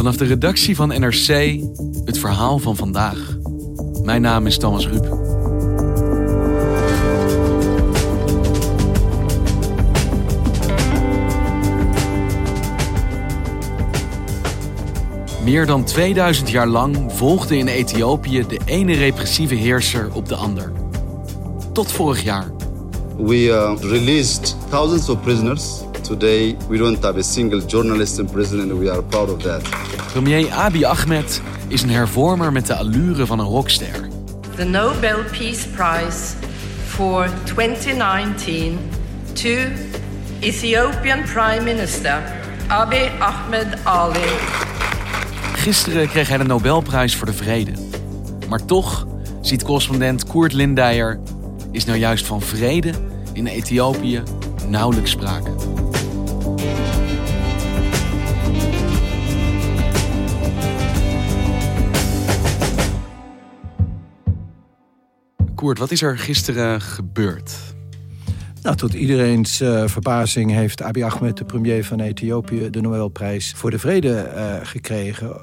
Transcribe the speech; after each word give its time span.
Vanaf 0.00 0.16
de 0.16 0.24
redactie 0.24 0.76
van 0.76 0.88
NRC 0.88 1.60
het 2.04 2.18
verhaal 2.18 2.58
van 2.58 2.76
vandaag. 2.76 3.36
Mijn 4.02 4.22
naam 4.22 4.46
is 4.46 4.58
Thomas 4.58 4.86
Rup. 4.86 5.18
Meer 15.44 15.66
dan 15.66 15.84
2000 15.84 16.50
jaar 16.50 16.66
lang 16.66 17.12
volgde 17.12 17.56
in 17.56 17.66
Ethiopië 17.66 18.44
de 18.46 18.60
ene 18.64 18.94
repressieve 18.94 19.54
heerser 19.54 20.12
op 20.14 20.28
de 20.28 20.34
ander. 20.34 20.72
Tot 21.72 21.92
vorig 21.92 22.22
jaar. 22.22 22.50
We 23.16 23.36
uh, 23.36 23.72
released 23.80 24.56
thousands 24.70 25.08
of 25.08 25.20
prisoners. 25.20 25.88
Today 26.02 26.56
we 26.68 26.78
don't 26.78 27.02
have 27.02 27.18
a 27.18 27.22
single 27.22 27.60
journalist 27.66 28.18
in 28.18 28.26
prison 28.26 28.60
and 28.60 28.78
we 28.78 28.90
are 28.90 29.02
proud 29.02 29.30
of 29.30 29.42
that. 29.42 29.62
Premier 30.12 30.48
Abiy 30.50 30.84
Ahmed 30.84 31.40
is 31.68 31.82
een 31.82 31.90
hervormer 31.90 32.52
met 32.52 32.66
de 32.66 32.74
allure 32.74 33.26
van 33.26 33.38
een 33.38 33.46
rockster. 33.46 34.08
The 34.56 34.64
Nobel 34.64 35.18
Peace 35.38 35.68
Prize 35.68 36.34
for 36.86 37.28
2019 37.44 38.78
to 39.32 39.56
Ethiopian 40.40 41.22
Prime 41.22 41.62
Minister 41.62 42.22
Abiy 42.68 43.10
Ahmed 43.18 43.84
Ali. 43.84 44.28
Gisteren 45.54 46.08
kreeg 46.08 46.28
hij 46.28 46.38
de 46.38 46.44
Nobelprijs 46.44 47.16
voor 47.16 47.26
de 47.26 47.32
Vrede. 47.32 47.72
Maar 48.48 48.64
toch 48.64 49.06
ziet 49.40 49.62
correspondent 49.62 50.26
Koert 50.26 50.52
Lindeyer... 50.52 51.20
is 51.70 51.84
nou 51.84 51.98
juist 51.98 52.26
van 52.26 52.42
vrede 52.42 52.90
in 53.32 53.46
Ethiopië 53.46 54.22
nauwelijks 54.68 55.10
sprake. 55.10 55.59
Koert, 65.60 65.78
wat 65.78 65.90
is 65.90 66.02
er 66.02 66.18
gisteren 66.18 66.80
gebeurd? 66.80 67.58
Nou, 68.62 68.76
tot 68.76 68.94
iedereen's 68.94 69.60
uh, 69.60 69.82
verbazing 69.86 70.50
heeft 70.50 70.82
Abiy 70.82 71.02
Ahmed, 71.02 71.36
de 71.36 71.44
premier 71.44 71.84
van 71.84 72.00
Ethiopië, 72.00 72.70
de 72.70 72.80
Nobelprijs 72.80 73.52
voor 73.56 73.70
de 73.70 73.78
Vrede 73.78 74.30
uh, 74.34 74.54
gekregen. 74.62 75.36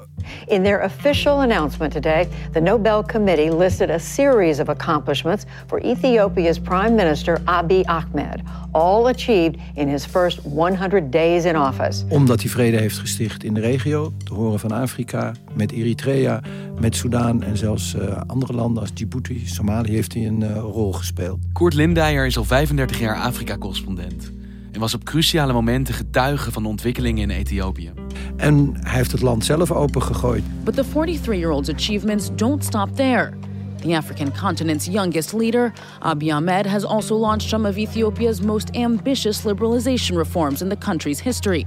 In 0.46 0.62
their 0.62 0.84
official 0.84 1.40
announcement 1.40 1.92
today, 1.92 2.28
the 2.52 2.60
Nobel 2.60 3.04
Committee 3.04 3.56
listed 3.56 3.90
a 3.90 3.98
series 3.98 4.60
of 4.60 4.68
accomplishments 4.68 5.44
for 5.66 5.80
Ethiopia's 5.80 6.60
Prime 6.60 6.94
Minister 6.94 7.40
Abiy 7.44 7.84
Ahmed, 7.84 8.40
all 8.72 9.06
achieved 9.06 9.56
in 9.74 9.88
his 9.88 10.06
first 10.06 10.40
100 10.42 11.12
days 11.12 11.44
in 11.44 11.58
office. 11.58 12.04
Omdat 12.08 12.40
hij 12.40 12.50
vrede 12.50 12.76
heeft 12.76 12.98
gesticht 12.98 13.44
in 13.44 13.54
de 13.54 13.60
regio, 13.60 14.12
te 14.24 14.34
horen 14.34 14.58
van 14.58 14.72
Afrika, 14.72 15.32
met 15.58 15.72
Eritrea, 15.72 16.40
met 16.80 16.96
Soudaan 16.96 17.42
en 17.42 17.56
zelfs 17.56 17.94
uh, 17.94 18.20
andere 18.26 18.52
landen 18.52 18.82
als 18.82 18.92
Djibouti, 18.94 19.46
Somalië 19.46 19.92
heeft 19.92 20.14
hij 20.14 20.26
een 20.26 20.40
uh, 20.40 20.56
rol 20.56 20.92
gespeeld. 20.92 21.38
Koert 21.52 21.74
Lindeyer 21.74 22.26
is 22.26 22.36
al 22.36 22.44
35 22.44 22.98
jaar 22.98 23.16
Afrika-correspondent 23.16 24.32
en 24.72 24.80
was 24.80 24.94
op 24.94 25.04
cruciale 25.04 25.52
momenten 25.52 25.94
getuige 25.94 26.52
van 26.52 26.62
de 26.62 26.68
ontwikkelingen 26.68 27.30
in 27.30 27.36
Ethiopië. 27.36 27.92
En 28.36 28.76
hij 28.80 28.96
heeft 28.96 29.12
het 29.12 29.20
land 29.20 29.44
zelf 29.44 29.72
opengegooid. 29.72 30.42
But 30.64 30.74
the 30.74 30.84
43-year-old's 30.84 31.68
achievements 31.68 32.28
don't 32.34 32.64
stop 32.64 32.96
there. 32.96 33.32
The 33.80 33.96
African 33.96 34.32
continent's 34.40 34.86
youngest 34.86 35.32
leader, 35.32 35.72
Abiy 36.00 36.32
Ahmed, 36.32 36.66
has 36.66 36.84
also 36.84 37.18
launched 37.18 37.48
some 37.48 37.68
of 37.68 37.76
Ethiopia's 37.76 38.40
most 38.40 38.70
ambitious 38.76 39.44
liberalization 39.44 40.16
reforms 40.16 40.62
in 40.62 40.68
the 40.68 40.76
country's 40.76 41.20
history. 41.20 41.66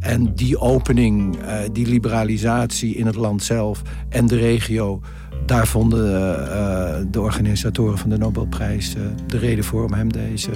En 0.00 0.34
die 0.34 0.58
opening, 0.58 1.36
uh, 1.36 1.58
die 1.72 1.86
liberalisatie 1.86 2.94
in 2.94 3.06
het 3.06 3.14
land 3.14 3.42
zelf 3.42 3.82
en 4.08 4.26
de 4.26 4.36
regio, 4.36 5.00
daar 5.46 5.66
vonden 5.66 6.10
uh, 6.10 7.10
de 7.10 7.20
organisatoren 7.20 7.98
van 7.98 8.10
de 8.10 8.18
Nobelprijs 8.18 8.94
de 9.26 9.38
reden 9.38 9.64
voor 9.64 9.84
om 9.84 9.92
hem 9.92 10.12
deze, 10.12 10.50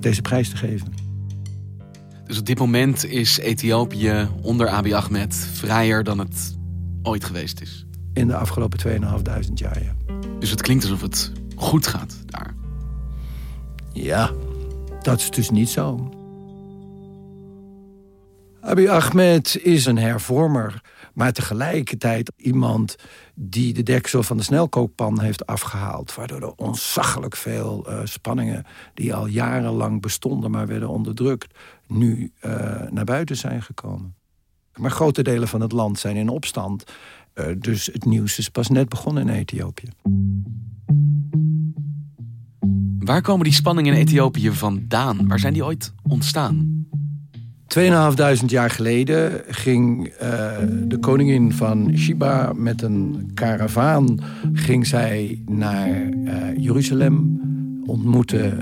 deze 0.00 0.22
prijs 0.22 0.48
te 0.48 0.56
geven. 0.56 0.92
Dus 2.26 2.38
op 2.38 2.46
dit 2.46 2.58
moment 2.58 3.04
is 3.04 3.38
Ethiopië 3.38 4.28
onder 4.42 4.68
Abiy 4.68 4.94
Ahmed 4.94 5.34
vrijer 5.34 6.04
dan 6.04 6.18
het 6.18 6.56
ooit 7.02 7.24
geweest 7.24 7.60
is. 7.60 7.86
In 8.12 8.26
de 8.26 8.36
afgelopen 8.36 8.78
2.500 8.86 9.52
jaar, 9.54 9.82
ja. 9.82 9.94
Dus 10.38 10.50
het 10.50 10.62
klinkt 10.62 10.84
alsof 10.84 11.00
het 11.00 11.32
goed 11.54 11.86
gaat 11.86 12.16
daar. 12.26 12.54
Ja, 13.92 14.30
dat 15.02 15.20
is 15.20 15.30
dus 15.30 15.50
niet 15.50 15.68
zo. 15.68 16.10
Abiy 18.66 18.88
Ahmed 18.88 19.58
is 19.62 19.86
een 19.86 19.98
hervormer, 19.98 20.80
maar 21.14 21.32
tegelijkertijd 21.32 22.32
iemand 22.36 22.96
die 23.34 23.74
de 23.74 23.82
deksel 23.82 24.22
van 24.22 24.36
de 24.36 24.42
snelkookpan 24.42 25.20
heeft 25.20 25.46
afgehaald. 25.46 26.14
Waardoor 26.14 26.40
er 26.40 26.52
ontzaglijk 26.52 27.36
veel 27.36 27.86
uh, 27.88 28.00
spanningen 28.04 28.64
die 28.94 29.14
al 29.14 29.26
jarenlang 29.26 30.00
bestonden, 30.00 30.50
maar 30.50 30.66
werden 30.66 30.88
onderdrukt, 30.88 31.58
nu 31.86 32.32
uh, 32.40 32.50
naar 32.90 33.04
buiten 33.04 33.36
zijn 33.36 33.62
gekomen. 33.62 34.14
Maar 34.76 34.90
grote 34.90 35.22
delen 35.22 35.48
van 35.48 35.60
het 35.60 35.72
land 35.72 35.98
zijn 35.98 36.16
in 36.16 36.28
opstand. 36.28 36.84
Uh, 37.34 37.46
dus 37.58 37.86
het 37.86 38.04
nieuws 38.04 38.38
is 38.38 38.48
pas 38.48 38.68
net 38.68 38.88
begonnen 38.88 39.28
in 39.28 39.34
Ethiopië. 39.34 39.88
Waar 42.98 43.22
komen 43.22 43.44
die 43.44 43.54
spanningen 43.54 43.94
in 43.94 44.00
Ethiopië 44.00 44.52
vandaan? 44.52 45.28
Waar 45.28 45.38
zijn 45.38 45.52
die 45.52 45.64
ooit 45.64 45.92
ontstaan? 46.02 46.86
2.500 47.68 48.44
jaar 48.46 48.70
geleden 48.70 49.42
ging 49.48 50.06
uh, 50.22 50.50
de 50.84 50.98
koningin 50.98 51.52
van 51.52 51.92
Shiba 51.96 52.52
met 52.56 52.82
een 52.82 53.30
karavaan 53.34 54.18
ging 54.52 54.86
zij 54.86 55.42
naar 55.46 55.88
uh, 55.88 56.34
Jeruzalem, 56.56 57.40
ontmoette 57.86 58.52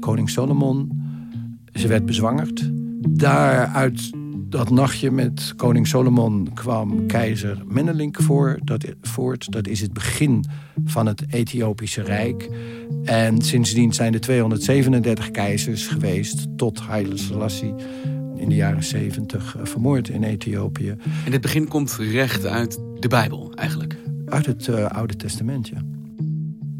koning 0.00 0.30
Solomon. 0.30 1.04
Ze 1.72 1.88
werd 1.88 2.06
bezwangerd. 2.06 2.70
Daar 3.08 3.66
uit 3.66 4.10
dat 4.48 4.70
nachtje 4.70 5.10
met 5.10 5.52
koning 5.56 5.86
Solomon 5.86 6.48
kwam 6.54 7.06
keizer 7.06 7.62
Menelink 7.66 8.22
voor, 8.22 8.58
dat, 8.64 8.84
voort. 9.02 9.52
Dat 9.52 9.66
is 9.66 9.80
het 9.80 9.92
begin 9.92 10.44
van 10.84 11.06
het 11.06 11.24
Ethiopische 11.30 12.02
Rijk. 12.02 12.50
En 13.04 13.42
sindsdien 13.42 13.92
zijn 13.92 14.14
er 14.14 14.20
237 14.20 15.30
keizers 15.30 15.86
geweest 15.86 16.46
tot 16.56 16.80
Haile 16.80 17.16
Selassie 17.16 17.74
in 18.36 18.48
de 18.48 18.54
jaren 18.54 18.84
70 18.84 19.56
vermoord 19.62 20.08
in 20.08 20.22
Ethiopië. 20.22 20.96
En 21.24 21.30
dit 21.30 21.40
begin 21.40 21.68
komt 21.68 21.96
recht 22.10 22.46
uit 22.46 22.78
de 23.00 23.08
Bijbel 23.08 23.52
eigenlijk? 23.54 23.96
Uit 24.26 24.46
het 24.46 24.66
uh, 24.66 24.86
Oude 24.86 25.16
Testament, 25.16 25.68
ja. 25.68 25.82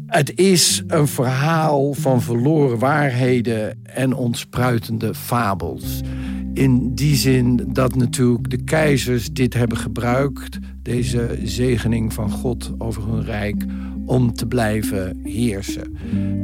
Het 0.07 0.37
is 0.37 0.83
een 0.87 1.07
verhaal 1.07 1.93
van 1.93 2.21
verloren 2.21 2.79
waarheden 2.79 3.79
en 3.83 4.13
ontspruitende 4.13 5.13
fabels. 5.13 6.01
In 6.53 6.95
die 6.95 7.15
zin 7.15 7.69
dat 7.71 7.95
natuurlijk 7.95 8.49
de 8.49 8.63
keizers 8.63 9.31
dit 9.31 9.53
hebben 9.53 9.77
gebruikt... 9.77 10.57
deze 10.81 11.39
zegening 11.43 12.13
van 12.13 12.29
God 12.29 12.73
over 12.77 13.07
hun 13.07 13.23
rijk 13.23 13.65
om 14.05 14.33
te 14.33 14.45
blijven 14.45 15.19
heersen. 15.23 15.97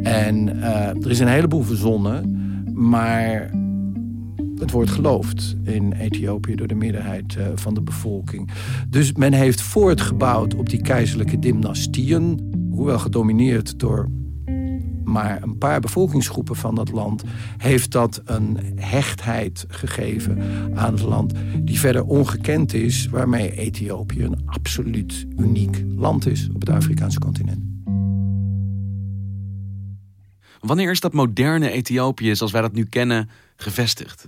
En 0.03 0.47
uh, 0.47 0.87
er 0.87 1.09
is 1.09 1.19
een 1.19 1.27
heleboel 1.27 1.63
verzonnen, 1.63 2.37
maar 2.73 3.49
Het 4.59 4.71
wordt 4.71 4.91
geloofd 4.91 5.55
in 5.63 5.93
Ethiopië 5.93 6.55
door 6.55 6.67
de 6.67 6.75
meerderheid 6.75 7.35
eh, 7.35 7.47
van 7.55 7.73
de 7.73 7.81
bevolking. 7.81 8.49
Dus 8.89 9.13
men 9.13 9.33
heeft 9.33 9.61
voortgebouwd 9.61 10.55
op 10.55 10.69
die 10.69 10.81
keizerlijke 10.81 11.39
dynastieën, 11.39 12.51
hoewel 12.71 12.99
gedomineerd 12.99 13.79
door 13.79 14.09
maar 15.03 15.43
een 15.43 15.57
paar 15.57 15.79
bevolkingsgroepen 15.79 16.55
van 16.55 16.75
dat 16.75 16.91
land... 16.91 17.23
heeft 17.57 17.91
dat 17.91 18.21
een 18.25 18.57
hechtheid 18.75 19.65
gegeven 19.67 20.37
aan 20.75 20.93
het 20.93 21.01
land... 21.01 21.33
die 21.59 21.79
verder 21.79 22.03
ongekend 22.03 22.73
is, 22.73 23.07
waarmee 23.07 23.55
Ethiopië 23.55 24.23
een 24.23 24.41
absoluut 24.45 25.25
uniek 25.37 25.83
land 25.95 26.27
is... 26.27 26.49
op 26.53 26.59
het 26.59 26.69
Afrikaanse 26.69 27.19
continent. 27.19 27.72
Wanneer 30.59 30.91
is 30.91 30.99
dat 30.99 31.13
moderne 31.13 31.69
Ethiopië, 31.69 32.35
zoals 32.35 32.51
wij 32.51 32.61
dat 32.61 32.73
nu 32.73 32.85
kennen, 32.85 33.29
gevestigd? 33.55 34.27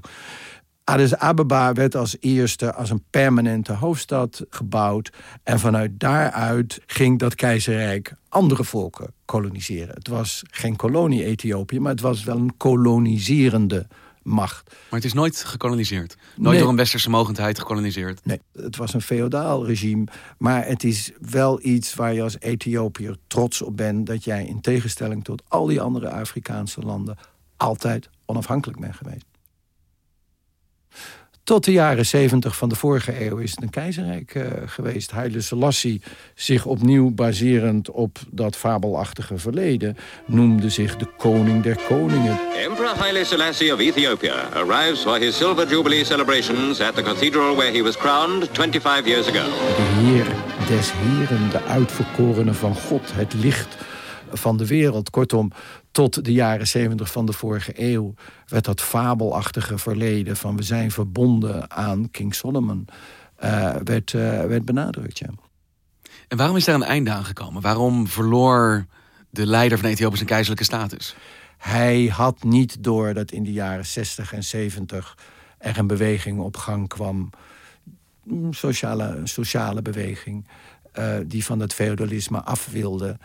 Addis 0.83 1.15
Ababa 1.15 1.73
werd 1.73 1.95
als 1.95 2.17
eerste 2.19 2.73
als 2.73 2.89
een 2.89 3.03
permanente 3.09 3.73
hoofdstad 3.73 4.45
gebouwd. 4.49 5.09
En 5.43 5.59
vanuit 5.59 5.99
daaruit 5.99 6.81
ging 6.85 7.19
dat 7.19 7.35
keizerrijk 7.35 8.13
andere 8.29 8.63
volken 8.63 9.13
koloniseren. 9.25 9.95
Het 9.95 10.07
was 10.07 10.43
geen 10.49 10.75
kolonie 10.75 11.23
Ethiopië, 11.23 11.79
maar 11.79 11.91
het 11.91 12.01
was 12.01 12.23
wel 12.23 12.37
een 12.37 12.57
koloniserende 12.57 13.87
macht. 14.25 14.69
Maar 14.69 14.99
het 14.99 15.05
is 15.05 15.13
nooit 15.13 15.43
gekoloniseerd? 15.43 16.17
Nooit 16.35 16.59
door 16.59 16.69
een 16.69 16.75
westerse 16.75 17.09
mogendheid 17.09 17.59
gekoloniseerd? 17.59 18.25
Nee, 18.25 18.39
het 18.53 18.75
was 18.75 18.93
een 18.93 19.01
feodaal 19.01 19.65
regime. 19.65 20.05
Maar 20.37 20.65
het 20.65 20.83
is 20.83 21.11
wel 21.19 21.59
iets 21.61 21.93
waar 21.93 22.13
je 22.13 22.21
als 22.21 22.39
Ethiopiër 22.39 23.17
trots 23.27 23.61
op 23.61 23.77
bent... 23.77 24.05
dat 24.05 24.23
jij 24.23 24.45
in 24.45 24.61
tegenstelling 24.61 25.23
tot 25.23 25.43
al 25.47 25.65
die 25.65 25.81
andere 25.81 26.09
Afrikaanse 26.09 26.81
landen... 26.81 27.17
altijd 27.57 28.09
onafhankelijk 28.25 28.79
bent 28.79 28.95
geweest. 28.95 29.25
Tot 31.45 31.63
de 31.65 31.71
jaren 31.71 32.05
70 32.05 32.55
van 32.55 32.69
de 32.69 32.75
vorige 32.75 33.25
eeuw 33.25 33.37
is 33.37 33.51
het 33.51 33.61
een 33.61 33.69
keizerrijk 33.69 34.35
uh, 34.35 34.45
geweest. 34.65 35.11
Haile 35.11 35.41
Selassie, 35.41 36.01
zich 36.35 36.65
opnieuw 36.65 37.11
baserend 37.11 37.91
op 37.91 38.17
dat 38.29 38.55
fabelachtige 38.55 39.37
verleden... 39.37 39.97
noemde 40.25 40.69
zich 40.69 40.97
de 40.97 41.07
koning 41.17 41.63
der 41.63 41.77
koningen. 41.87 42.39
Emperor 42.63 42.95
Haile 42.97 43.25
Selassie 43.25 43.73
of 43.73 43.79
Ethiopia 43.79 44.49
arrives 44.53 45.01
for 45.01 45.17
his 45.17 45.37
silver 45.37 45.67
jubilee 45.67 46.03
celebrations... 46.03 46.81
at 46.81 46.95
the 46.95 47.01
cathedral 47.01 47.55
where 47.55 47.71
he 47.71 47.83
was 47.83 47.97
crowned 47.97 48.49
25 48.51 49.05
years 49.05 49.27
ago. 49.27 49.49
De 49.75 50.05
heer 50.05 50.25
des 50.67 50.91
heren, 50.95 51.49
de 51.49 51.63
uitverkorene 51.63 52.53
van 52.53 52.75
God, 52.75 53.11
het 53.13 53.33
licht 53.33 53.77
van 54.31 54.57
de 54.57 54.67
wereld. 54.67 55.09
Kortom, 55.09 55.51
tot 55.91 56.25
de 56.25 56.31
jaren 56.31 56.67
zeventig 56.67 57.11
van 57.11 57.25
de 57.25 57.33
vorige 57.33 57.71
eeuw 57.75 58.13
werd 58.47 58.65
dat 58.65 58.81
fabelachtige 58.81 59.77
verleden 59.77 60.37
van 60.37 60.55
we 60.55 60.63
zijn 60.63 60.91
verbonden 60.91 61.71
aan 61.71 62.11
King 62.11 62.35
Solomon 62.35 62.87
uh, 63.43 63.75
werd, 63.83 64.13
uh, 64.13 64.21
werd 64.43 64.65
benadrukt. 64.65 65.19
Ja. 65.19 65.29
En 66.27 66.37
waarom 66.37 66.55
is 66.55 66.65
daar 66.65 66.75
een 66.75 66.83
einde 66.83 67.11
aan 67.11 67.25
gekomen? 67.25 67.61
Waarom 67.61 68.07
verloor 68.07 68.85
de 69.29 69.45
leider 69.45 69.77
van 69.77 69.89
Ethiopië 69.89 70.15
zijn 70.15 70.27
keizerlijke 70.27 70.63
status? 70.63 71.15
Hij 71.57 72.05
had 72.05 72.43
niet 72.43 72.83
door 72.83 73.13
dat 73.13 73.31
in 73.31 73.43
de 73.43 73.51
jaren 73.51 73.85
60 73.85 74.33
en 74.33 74.43
70 74.43 75.17
er 75.57 75.77
een 75.77 75.87
beweging 75.87 76.39
op 76.39 76.57
gang 76.57 76.87
kwam. 76.87 77.29
Een 78.29 78.53
sociale, 78.53 79.19
sociale 79.23 79.81
beweging. 79.81 80.47
Uh, 80.99 81.15
die 81.25 81.45
van 81.45 81.59
het 81.59 81.73
feudalisme 81.73 82.43
af 82.43 82.67
wilde 82.71 83.17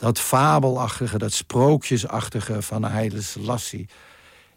dat 0.00 0.18
fabelachtige, 0.18 1.18
dat 1.18 1.32
sprookjesachtige 1.32 2.62
van 2.62 2.82
Haile 2.82 3.22
Selassie. 3.22 3.88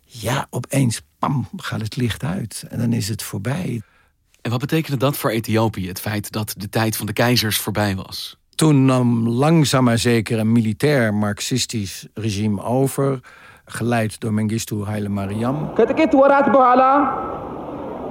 Ja, 0.06 0.48
opeens, 0.50 1.02
pam, 1.20 1.48
gaat 1.58 1.81
het 1.81 1.96
licht 1.96 2.24
uit. 2.24 2.66
En 2.70 2.80
dan 2.80 2.94
is 2.94 3.08
het 3.10 3.24
voorbij. 3.24 3.81
En 4.42 4.52
wat 4.52 4.60
betekende 4.60 4.98
dat 4.98 5.18
voor 5.18 5.30
Ethiopië, 5.30 5.88
het 5.88 6.00
feit 6.00 6.31
dat 6.31 6.54
de 6.58 6.70
tijd 6.70 6.98
van 6.98 7.06
de 7.06 7.14
keizers 7.14 7.58
voorbij 7.58 7.96
was? 7.96 8.38
Toen 8.56 8.86
nam 8.86 9.28
langzaam 9.28 9.84
maar 9.84 9.98
zeker 9.98 10.40
een 10.40 10.52
militair 10.52 11.14
marxistisch 11.14 12.08
regime 12.14 12.64
over... 12.64 13.20
geleid 13.72 14.20
door 14.20 14.34
Mengistu 14.34 14.84
Haile 14.90 15.10
Mariam. 15.10 15.58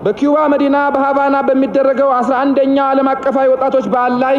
በኪዩባ 0.02 0.40
መዲና 0.50 0.76
በሀቫና 0.94 1.36
በሚደረገው 1.46 2.10
11ኛ 2.16 2.76
ዓለም 2.90 3.08
አቀፋዊ 3.12 3.46
ወጣቶች 3.52 3.86
በዓል 3.92 4.14
ላይ 4.22 4.36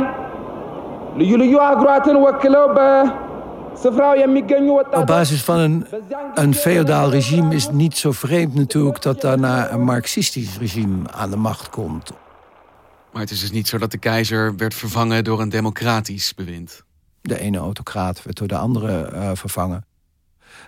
ልዩ 1.20 1.32
ልዩ 1.42 1.54
አህጉራትን 1.66 2.18
ወክለው 2.26 2.66
በስፍራው 2.78 4.14
የሚገኙ 4.22 4.66
ወጣቶች... 4.78 5.02
Op 5.04 5.14
basis 5.18 5.42
van 5.50 5.60
een, 5.66 5.76
een 6.44 6.54
feodaal 6.64 7.08
regime 7.18 7.50
is 7.60 7.66
het 7.70 7.78
niet 7.84 7.98
zo 8.04 8.12
vreemd 8.24 8.54
natuurlijk... 8.64 9.02
dat 9.02 9.22
daarna 9.22 9.56
een 9.74 9.86
marxistisch 9.94 10.58
regime 10.64 10.98
aan 11.22 11.30
de 11.30 11.42
macht 11.50 11.70
komt. 11.70 12.08
Maar 13.12 13.22
het 13.22 13.32
is 13.32 13.40
dus 13.40 13.52
niet 13.52 13.68
zo 13.68 13.78
dat 13.78 13.92
de 13.92 13.98
keizer 13.98 14.56
werd 14.56 14.74
vervangen 14.74 15.24
door 15.24 15.42
een 15.42 15.50
democratisch 15.50 16.34
bewind. 16.34 16.84
De 17.22 17.40
ene 17.40 17.58
autocraat 17.58 18.24
werd 18.24 18.38
door 18.38 18.48
de 18.48 18.58
andere 18.58 19.12
uh, 19.14 19.32
vervangen. 19.34 19.86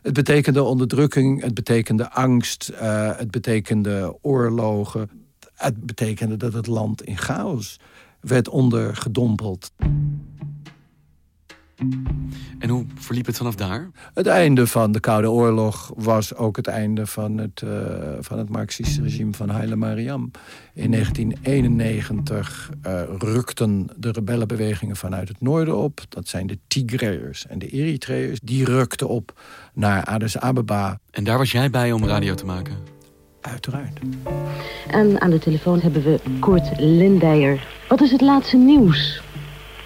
Het 0.01 0.13
betekende 0.13 0.63
onderdrukking, 0.63 1.41
het 1.41 1.53
betekende 1.53 2.11
angst, 2.11 2.71
uh, 2.73 2.79
het 3.17 3.31
betekende 3.31 4.17
oorlogen. 4.21 5.09
Het 5.55 5.85
betekende 5.85 6.37
dat 6.37 6.53
het 6.53 6.67
land 6.67 7.01
in 7.01 7.17
chaos 7.17 7.79
werd 8.20 8.48
ondergedompeld. 8.48 9.72
En 12.58 12.68
hoe 12.68 12.86
verliep 12.94 13.26
het 13.26 13.36
vanaf 13.36 13.54
daar? 13.54 13.90
Het 14.14 14.26
einde 14.26 14.66
van 14.66 14.92
de 14.92 15.00
Koude 15.00 15.30
Oorlog 15.30 15.92
was 15.96 16.34
ook 16.34 16.56
het 16.56 16.66
einde 16.66 17.06
van 17.06 17.38
het, 17.38 17.62
uh, 17.64 17.70
van 18.20 18.38
het 18.38 18.48
Marxistische 18.48 19.02
regime 19.02 19.32
van 19.32 19.48
Haile 19.48 19.76
Mariam. 19.76 20.30
In 20.74 20.90
1991 20.90 22.70
uh, 22.86 23.02
rukten 23.18 23.86
de 23.96 24.10
rebellenbewegingen 24.10 24.96
vanuit 24.96 25.28
het 25.28 25.40
noorden 25.40 25.76
op. 25.76 26.00
Dat 26.08 26.28
zijn 26.28 26.46
de 26.46 26.58
Tigreërs 26.66 27.46
en 27.46 27.58
de 27.58 27.68
Eritreërs. 27.68 28.40
Die 28.42 28.64
rukten 28.64 29.08
op 29.08 29.40
naar 29.74 30.04
Addis 30.04 30.38
Ababa. 30.38 30.98
En 31.10 31.24
daar 31.24 31.38
was 31.38 31.52
jij 31.52 31.70
bij 31.70 31.92
om 31.92 32.04
radio 32.04 32.34
te 32.34 32.44
maken? 32.44 32.95
Uiteraard. 33.50 33.98
En 34.90 35.20
aan 35.20 35.30
de 35.30 35.38
telefoon 35.38 35.80
hebben 35.80 36.02
we 36.02 36.20
Koert 36.40 36.68
Lindeyer. 36.78 37.66
Wat 37.88 38.00
is 38.00 38.10
het 38.10 38.20
laatste 38.20 38.56
nieuws? 38.56 39.22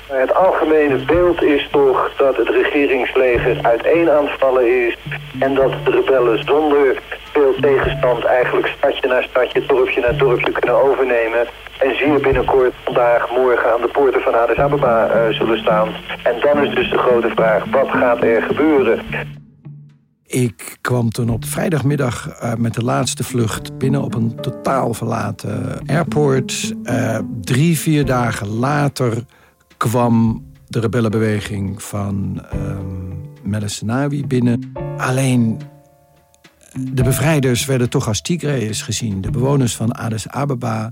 Het 0.07 0.35
algemene 0.35 1.05
beeld 1.05 1.43
is 1.43 1.69
toch 1.71 2.13
dat 2.17 2.37
het 2.37 2.49
regeringsleger 2.49 3.59
uiteen 3.63 4.11
aanvallen 4.11 4.87
is... 4.87 4.97
en 5.39 5.55
dat 5.55 5.73
de 5.85 5.91
rebellen 5.91 6.45
zonder 6.45 7.03
veel 7.33 7.55
tegenstand 7.61 8.25
eigenlijk 8.25 8.67
stadje 8.67 9.09
na 9.09 9.23
stadje, 9.23 9.67
dorpje 9.67 10.01
na 10.01 10.13
dorpje 10.13 10.53
kunnen 10.53 10.83
overnemen... 10.83 11.47
en 11.79 11.97
zeer 11.97 12.21
binnenkort 12.21 12.75
vandaag, 12.85 13.31
morgen 13.31 13.73
aan 13.73 13.81
de 13.81 13.89
poorten 13.89 14.21
van 14.21 14.35
Addis 14.35 14.59
Ababa 14.59 15.11
uh, 15.15 15.35
zullen 15.35 15.59
staan. 15.59 15.89
En 16.23 16.41
dan 16.41 16.65
is 16.65 16.75
dus 16.75 16.91
de 16.91 16.99
grote 16.99 17.29
vraag, 17.29 17.65
wat 17.71 17.89
gaat 17.91 18.23
er 18.23 18.43
gebeuren? 18.43 19.01
Ik 20.31 20.79
kwam 20.81 21.11
toen 21.11 21.29
op 21.29 21.45
vrijdagmiddag 21.45 22.43
uh, 22.43 22.55
met 22.55 22.75
de 22.75 22.85
laatste 22.85 23.25
vlucht 23.25 23.79
binnen 23.79 24.03
op 24.03 24.15
een 24.15 24.41
totaal 24.41 24.95
verlaten 24.95 25.87
airport. 25.87 26.75
Uh, 26.83 27.19
drie, 27.41 27.79
vier 27.79 28.05
dagen 28.05 28.49
later 28.49 29.25
kwam 29.77 30.45
de 30.69 30.81
rebellenbeweging 30.81 31.83
van 31.83 32.43
um, 32.55 34.27
binnen. 34.27 34.73
Alleen 34.97 35.61
de 36.79 37.03
bevrijders 37.03 37.67
werden 37.67 37.91
toch 37.91 38.07
als 38.07 38.21
Tigreërs 38.21 38.83
gezien. 38.83 39.21
De 39.21 39.31
bewoners 39.31 39.77
van 39.77 39.93
Addis 39.93 40.29
Ababa 40.29 40.91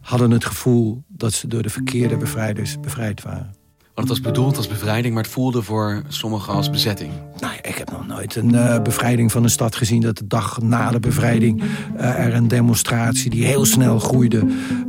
hadden 0.00 0.30
het 0.30 0.44
gevoel 0.44 1.02
dat 1.08 1.32
ze 1.32 1.48
door 1.48 1.62
de 1.62 1.70
verkeerde 1.70 2.16
bevrijders 2.16 2.80
bevrijd 2.80 3.22
waren. 3.22 3.63
Want 3.94 4.08
het 4.08 4.18
was 4.18 4.32
bedoeld 4.32 4.56
als 4.56 4.68
bevrijding, 4.68 5.14
maar 5.14 5.22
het 5.22 5.32
voelde 5.32 5.62
voor 5.62 6.02
sommigen 6.08 6.52
als 6.54 6.70
bezetting. 6.70 7.12
Nou, 7.38 7.54
ik 7.62 7.76
heb 7.76 7.90
nog 7.90 8.06
nooit 8.06 8.36
een 8.36 8.54
uh, 8.54 8.82
bevrijding 8.82 9.32
van 9.32 9.42
een 9.42 9.50
stad 9.58 9.76
gezien... 9.76 10.00
dat 10.00 10.16
de 10.16 10.26
dag 10.26 10.60
na 10.62 10.90
de 10.90 11.00
bevrijding 11.00 11.62
uh, 11.62 12.26
er 12.26 12.34
een 12.34 12.48
demonstratie 12.48 13.30
die 13.30 13.46
heel 13.46 13.64
snel 13.64 13.98
groeide 13.98 14.42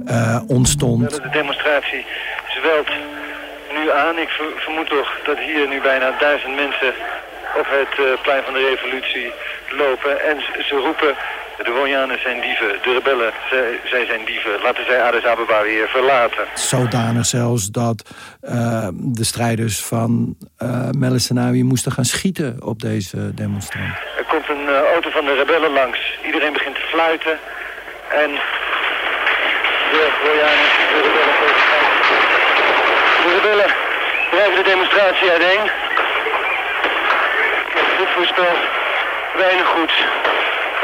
uh, 0.08 0.42
ontstond. 0.48 1.10
De 1.10 1.30
demonstratie 1.30 2.06
zwelt 2.60 2.90
nu 3.78 3.92
aan. 3.92 4.18
Ik 4.18 4.30
vermoed 4.56 4.90
toch 4.90 5.10
dat 5.26 5.38
hier 5.38 5.68
nu 5.68 5.82
bijna 5.82 6.18
duizend 6.20 6.56
mensen 6.56 6.94
op 7.60 7.66
het 7.78 8.22
plein 8.22 8.44
van 8.44 8.54
de 8.54 8.66
revolutie 8.74 9.32
lopen. 9.82 10.14
En 10.30 10.38
ze 10.68 10.76
roepen 10.76 11.16
de 11.64 11.72
Wonjanen 11.72 12.20
zijn 12.22 12.42
dieven, 12.42 12.80
de 12.84 12.94
rebellen, 12.94 13.34
zij, 13.50 13.80
zij, 13.84 14.06
zijn 14.06 14.26
dieven. 14.26 14.62
Laten 14.62 14.86
zij 14.86 15.04
Addis 15.04 15.26
Ababa 15.26 15.62
weer 15.62 15.88
verlaten. 15.88 16.44
Zodanig 16.54 17.26
zelfs 17.26 17.72
dat 17.72 18.10
uh, 18.42 18.88
de 18.94 19.24
strijders 19.24 19.86
van 19.86 20.36
uh, 20.64 20.90
Melissenawi 20.98 21.64
moesten 21.64 21.92
gaan 21.92 22.06
schieten 22.06 22.58
op 22.60 22.82
deze 22.82 23.34
demonstranten. 23.34 23.98
Er 24.18 24.26
komt 24.30 24.50
een 24.50 24.66
uh, 24.68 24.92
auto 24.94 25.10
van 25.10 25.26
de 25.26 25.34
rebellen 25.34 25.72
langs. 25.72 26.00
Iedereen 26.26 26.54
begint 26.54 26.76
te 26.76 26.82
fluiten. 26.82 27.40
En 28.10 28.30
de 29.92 30.02
Wonjanen, 30.24 30.70
de 30.94 31.00
rebellen... 31.04 31.34
De 33.26 33.32
rebellen 33.42 33.74
drijven 34.32 34.64
de 34.64 34.70
demonstratie 34.70 35.30
uiteen. 35.30 35.64
Dit 37.98 38.10
voorspelt 38.16 38.58
weinig 39.38 39.68
goeds. 39.68 39.94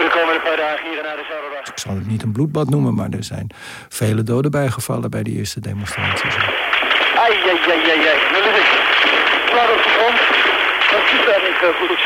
Voor 0.01 0.09
de 0.09 0.19
komende 0.19 0.41
paar 0.41 0.57
dagen 0.57 0.89
hier 0.89 0.99
in 0.99 1.05
Addis 1.05 1.25
Ababa. 1.37 1.59
Ik 1.73 1.79
zal 1.79 1.95
het 1.95 2.07
niet 2.07 2.23
een 2.23 2.31
bloedbad 2.31 2.69
noemen, 2.69 2.93
maar 2.93 3.09
er 3.09 3.23
zijn 3.23 3.47
vele 3.89 4.23
doden 4.23 4.51
bijgevallen 4.51 5.09
bij 5.09 5.23
die 5.23 5.37
eerste 5.37 5.59
demonstraties. 5.59 6.35
Ai, 7.15 7.33
ai, 7.49 7.59
ai, 7.73 7.89
ai, 7.89 8.07
ai. 8.07 8.17
Nou, 8.31 8.43
lig 8.43 8.57
ik. 8.63 8.69
Klaar 9.45 9.69
op 9.71 9.83
de 9.83 9.89
grond. 9.97 10.19
Dat 10.91 11.03
ziet 11.09 11.25
daar 11.25 11.41
niet 11.47 11.61
uh, 11.63 11.69
goed. 11.79 11.99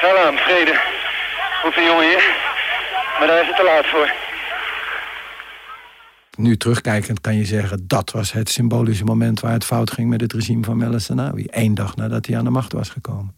Salam, 0.00 0.36
vrede. 0.36 0.74
Goed 1.62 1.76
een 1.76 1.84
jongen 1.84 2.08
hier. 2.08 2.24
Maar 3.18 3.26
daar 3.26 3.40
is 3.40 3.46
het 3.46 3.56
te 3.56 3.64
laat 3.64 3.86
voor. 3.86 4.23
Nu 6.36 6.56
terugkijkend 6.56 7.20
kan 7.20 7.36
je 7.36 7.44
zeggen... 7.44 7.86
dat 7.86 8.10
was 8.10 8.32
het 8.32 8.48
symbolische 8.48 9.04
moment 9.04 9.40
waar 9.40 9.52
het 9.52 9.64
fout 9.64 9.90
ging 9.90 10.08
met 10.08 10.20
het 10.20 10.32
regime 10.32 10.64
van 10.64 10.76
Meles 10.76 11.04
Zenawi. 11.04 11.46
Eén 11.50 11.74
dag 11.74 11.96
nadat 11.96 12.26
hij 12.26 12.36
aan 12.38 12.44
de 12.44 12.50
macht 12.50 12.72
was 12.72 12.88
gekomen. 12.88 13.34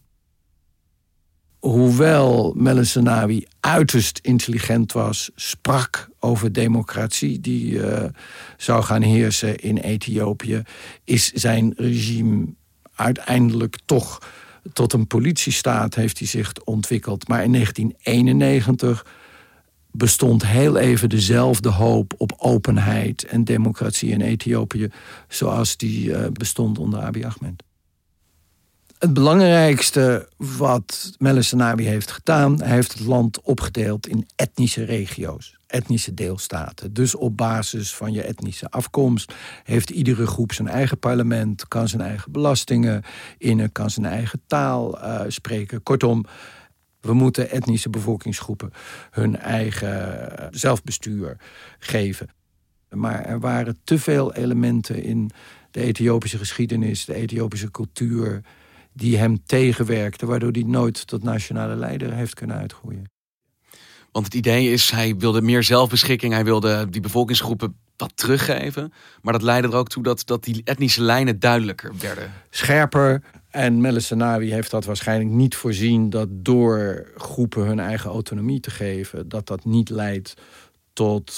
Hoewel 1.58 2.54
Meles 2.56 2.92
Zenawi 2.92 3.46
uiterst 3.60 4.18
intelligent 4.22 4.92
was... 4.92 5.30
sprak 5.34 6.08
over 6.18 6.52
democratie 6.52 7.40
die 7.40 7.72
uh, 7.72 8.04
zou 8.56 8.82
gaan 8.82 9.02
heersen 9.02 9.56
in 9.56 9.76
Ethiopië... 9.76 10.62
is 11.04 11.32
zijn 11.32 11.74
regime 11.76 12.46
uiteindelijk 12.94 13.78
toch 13.84 14.18
tot 14.72 14.92
een 14.92 15.06
politiestaat 15.06 15.94
heeft 15.94 16.18
hij 16.18 16.28
zich 16.28 16.52
ontwikkeld. 16.64 17.28
Maar 17.28 17.44
in 17.44 17.52
1991 17.52 19.06
bestond 19.96 20.46
heel 20.46 20.76
even 20.76 21.08
dezelfde 21.08 21.68
hoop 21.68 22.14
op 22.16 22.34
openheid 22.38 23.24
en 23.24 23.44
democratie 23.44 24.10
in 24.10 24.20
Ethiopië... 24.20 24.90
zoals 25.28 25.76
die 25.76 26.08
uh, 26.08 26.26
bestond 26.32 26.78
onder 26.78 27.00
Abiy 27.00 27.24
Ahmed. 27.24 27.62
Het 28.98 29.12
belangrijkste 29.12 30.28
wat 30.36 31.12
Meles 31.18 31.48
Zenawi 31.48 31.84
heeft 31.84 32.10
gedaan... 32.10 32.60
hij 32.60 32.74
heeft 32.74 32.92
het 32.92 33.06
land 33.06 33.40
opgedeeld 33.40 34.06
in 34.06 34.26
etnische 34.36 34.84
regio's, 34.84 35.56
etnische 35.66 36.14
deelstaten. 36.14 36.92
Dus 36.92 37.14
op 37.14 37.36
basis 37.36 37.94
van 37.94 38.12
je 38.12 38.22
etnische 38.22 38.70
afkomst... 38.70 39.34
heeft 39.64 39.90
iedere 39.90 40.26
groep 40.26 40.52
zijn 40.52 40.68
eigen 40.68 40.98
parlement... 40.98 41.68
kan 41.68 41.88
zijn 41.88 42.02
eigen 42.02 42.32
belastingen 42.32 43.02
innen, 43.38 43.72
kan 43.72 43.90
zijn 43.90 44.06
eigen 44.06 44.40
taal 44.46 44.98
uh, 44.98 45.20
spreken. 45.28 45.82
Kortom, 45.82 46.24
we 47.06 47.14
moeten 47.14 47.50
etnische 47.50 47.90
bevolkingsgroepen 47.90 48.70
hun 49.10 49.36
eigen 49.36 50.48
zelfbestuur 50.50 51.36
geven. 51.78 52.28
Maar 52.90 53.24
er 53.24 53.40
waren 53.40 53.78
te 53.84 53.98
veel 53.98 54.34
elementen 54.34 55.02
in 55.02 55.30
de 55.70 55.80
Ethiopische 55.80 56.38
geschiedenis... 56.38 57.04
de 57.04 57.14
Ethiopische 57.14 57.70
cultuur 57.70 58.40
die 58.92 59.16
hem 59.16 59.42
tegenwerkte... 59.46 60.26
waardoor 60.26 60.50
hij 60.50 60.62
nooit 60.62 61.06
tot 61.06 61.22
nationale 61.22 61.74
leider 61.74 62.12
heeft 62.12 62.34
kunnen 62.34 62.56
uitgroeien. 62.56 63.10
Want 64.12 64.24
het 64.24 64.34
idee 64.34 64.72
is, 64.72 64.90
hij 64.90 65.16
wilde 65.16 65.42
meer 65.42 65.62
zelfbeschikking... 65.62 66.32
hij 66.32 66.44
wilde 66.44 66.90
die 66.90 67.00
bevolkingsgroepen 67.00 67.76
wat 67.96 68.12
teruggeven. 68.14 68.92
Maar 69.22 69.32
dat 69.32 69.42
leidde 69.42 69.68
er 69.68 69.76
ook 69.76 69.88
toe 69.88 70.02
dat, 70.02 70.22
dat 70.26 70.44
die 70.44 70.60
etnische 70.64 71.02
lijnen 71.02 71.38
duidelijker 71.38 71.92
werden. 71.98 72.32
Scherper. 72.50 73.22
En 73.50 73.80
Meles 73.80 74.06
Zenawi 74.06 74.52
heeft 74.52 74.70
dat 74.70 74.84
waarschijnlijk 74.84 75.30
niet 75.30 75.54
voorzien... 75.56 76.10
dat 76.10 76.28
door 76.30 77.06
groepen 77.16 77.66
hun 77.66 77.80
eigen 77.80 78.10
autonomie 78.10 78.60
te 78.60 78.70
geven... 78.70 79.28
dat 79.28 79.46
dat 79.46 79.64
niet 79.64 79.88
leidt 79.88 80.34
tot 80.92 81.32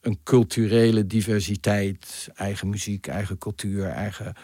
een 0.00 0.18
culturele 0.22 1.06
diversiteit. 1.06 2.28
Eigen 2.34 2.68
muziek, 2.68 3.06
eigen 3.06 3.38
cultuur, 3.38 3.88
eigen 3.88 4.34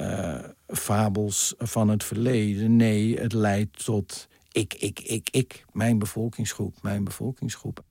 uh, 0.00 0.38
fabels 0.66 1.54
van 1.58 1.88
het 1.88 2.04
verleden. 2.04 2.76
Nee, 2.76 3.20
het 3.20 3.32
leidt 3.32 3.84
tot 3.84 4.28
ik, 4.52 4.74
ik, 4.74 5.00
ik, 5.00 5.28
ik. 5.30 5.64
Mijn 5.72 5.98
bevolkingsgroep, 5.98 6.82
mijn 6.82 7.04
bevolkingsgroep. 7.04 7.82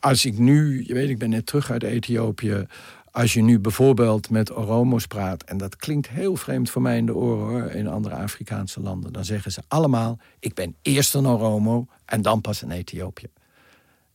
Als 0.00 0.24
ik 0.24 0.38
nu, 0.38 0.84
je 0.86 0.94
weet, 0.94 1.08
ik 1.08 1.18
ben 1.18 1.30
net 1.30 1.46
terug 1.46 1.70
uit 1.70 1.82
Ethiopië. 1.82 2.66
Als 3.10 3.32
je 3.32 3.42
nu 3.42 3.58
bijvoorbeeld 3.58 4.30
met 4.30 4.52
Oromo's 4.52 5.06
praat... 5.06 5.42
en 5.42 5.56
dat 5.56 5.76
klinkt 5.76 6.08
heel 6.08 6.36
vreemd 6.36 6.70
voor 6.70 6.82
mij 6.82 6.96
in 6.96 7.06
de 7.06 7.14
oren 7.14 7.46
hoor, 7.46 7.70
in 7.70 7.86
andere 7.86 8.14
Afrikaanse 8.14 8.80
landen... 8.80 9.12
dan 9.12 9.24
zeggen 9.24 9.52
ze 9.52 9.62
allemaal, 9.68 10.18
ik 10.38 10.54
ben 10.54 10.76
eerst 10.82 11.14
een 11.14 11.26
Oromo 11.26 11.86
en 12.04 12.22
dan 12.22 12.40
pas 12.40 12.62
een 12.62 12.70
Ethiopië. 12.70 13.26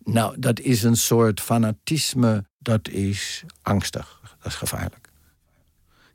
Nou, 0.03 0.39
dat 0.39 0.59
is 0.59 0.83
een 0.83 0.95
soort 0.95 1.41
fanatisme, 1.41 2.45
dat 2.59 2.87
is 2.87 3.43
angstig, 3.61 4.19
dat 4.37 4.51
is 4.51 4.55
gevaarlijk. 4.55 5.04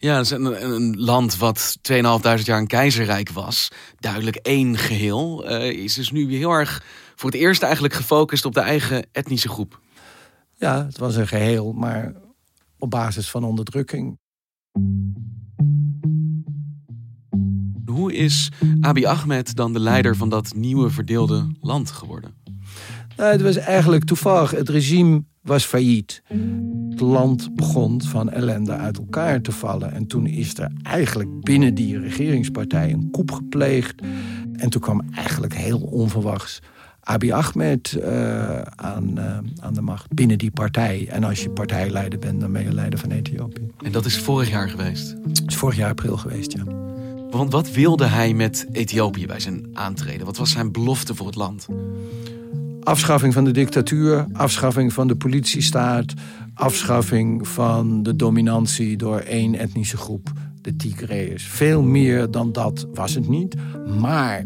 Ja, 0.02 0.16
het 0.16 0.24
is 0.24 0.30
een, 0.30 0.72
een 0.72 1.00
land 1.00 1.36
wat 1.36 1.76
2.500 1.92 1.98
jaar 2.44 2.58
een 2.58 2.66
keizerrijk 2.66 3.30
was. 3.30 3.68
Duidelijk 3.98 4.36
één 4.36 4.76
geheel. 4.76 5.50
Uh, 5.50 5.70
is 5.70 5.94
dus 5.94 6.10
nu 6.10 6.36
heel 6.36 6.50
erg 6.50 6.84
voor 7.14 7.30
het 7.30 7.40
eerst 7.40 7.62
eigenlijk 7.62 7.94
gefocust 7.94 8.44
op 8.44 8.54
de 8.54 8.60
eigen 8.60 9.06
etnische 9.12 9.48
groep. 9.48 9.80
Ja, 10.56 10.84
het 10.84 10.98
was 10.98 11.16
een 11.16 11.28
geheel, 11.28 11.72
maar 11.72 12.12
op 12.78 12.90
basis 12.90 13.30
van 13.30 13.44
onderdrukking. 13.44 14.18
Hoe 17.84 18.12
is 18.12 18.48
Abiy 18.80 19.04
Ahmed 19.04 19.56
dan 19.56 19.72
de 19.72 19.80
leider 19.80 20.16
van 20.16 20.28
dat 20.28 20.54
nieuwe 20.54 20.90
verdeelde 20.90 21.46
land 21.60 21.90
geworden? 21.90 22.34
Nou, 23.16 23.32
het 23.32 23.42
was 23.42 23.56
eigenlijk 23.56 24.04
toevallig. 24.04 24.50
Het 24.50 24.68
regime 24.68 25.24
was 25.42 25.64
failliet. 25.64 26.22
Het 27.00 27.08
land 27.08 27.54
begon 27.54 28.02
van 28.02 28.30
ellende 28.30 28.72
uit 28.72 28.98
elkaar 28.98 29.40
te 29.40 29.52
vallen. 29.52 29.92
En 29.92 30.06
toen 30.06 30.26
is 30.26 30.58
er 30.58 30.72
eigenlijk 30.82 31.40
binnen 31.40 31.74
die 31.74 31.98
regeringspartij 31.98 32.92
een 32.92 33.08
koep 33.10 33.30
gepleegd. 33.32 34.02
En 34.52 34.70
toen 34.70 34.80
kwam 34.80 35.02
eigenlijk 35.14 35.54
heel 35.54 35.78
onverwachts 35.78 36.60
Abiy 37.00 37.32
Ahmed 37.32 37.96
uh, 37.98 38.60
aan, 38.60 39.18
uh, 39.18 39.38
aan 39.60 39.74
de 39.74 39.80
macht 39.80 40.14
binnen 40.14 40.38
die 40.38 40.50
partij. 40.50 41.08
En 41.10 41.24
als 41.24 41.42
je 41.42 41.50
partijleider 41.50 42.18
bent, 42.18 42.40
dan 42.40 42.52
ben 42.52 42.62
je 42.62 42.74
leider 42.74 42.98
van 42.98 43.10
Ethiopië. 43.10 43.70
En 43.84 43.92
dat 43.92 44.04
is 44.04 44.18
vorig 44.18 44.50
jaar 44.50 44.68
geweest? 44.68 45.16
Dat 45.24 45.42
is 45.46 45.56
vorig 45.56 45.76
jaar 45.76 45.90
april 45.90 46.16
geweest, 46.16 46.52
ja. 46.52 46.64
Want 47.30 47.52
wat 47.52 47.70
wilde 47.70 48.06
hij 48.06 48.34
met 48.34 48.66
Ethiopië 48.72 49.26
bij 49.26 49.40
zijn 49.40 49.66
aantreden? 49.72 50.26
Wat 50.26 50.36
was 50.36 50.50
zijn 50.50 50.72
belofte 50.72 51.14
voor 51.14 51.26
het 51.26 51.36
land? 51.36 51.68
Afschaffing 52.82 53.32
van 53.32 53.44
de 53.44 53.50
dictatuur, 53.50 54.26
afschaffing 54.32 54.92
van 54.92 55.08
de 55.08 55.16
politiestaat... 55.16 56.14
afschaffing 56.60 57.48
van 57.48 58.02
de 58.02 58.16
dominantie 58.16 58.96
door 58.96 59.18
één 59.18 59.54
etnische 59.54 59.96
groep, 59.96 60.32
de 60.60 60.76
Tigreërs. 60.76 61.44
Veel 61.44 61.82
meer 61.82 62.30
dan 62.30 62.52
dat 62.52 62.86
was 62.94 63.14
het 63.14 63.28
niet, 63.28 63.54
maar 64.00 64.44